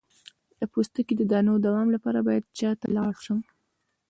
د 0.59 0.61
پوستکي 0.71 1.13
د 1.17 1.21
دانو 1.31 1.53
د 1.59 1.61
دوام 1.65 1.87
لپاره 1.95 2.19
باید 2.27 2.43
چا 2.59 2.69
ته 2.79 2.87
لاړ 2.97 3.13
شم؟ 3.25 3.39